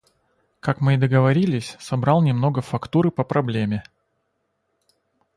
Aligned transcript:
Как 0.61 0.81
мы 0.81 0.95
и 0.95 0.97
договорились, 0.97 1.77
собрал 1.79 2.23
немного 2.23 2.61
фактуры 2.61 3.11
по 3.11 3.23
проблеме. 3.23 3.83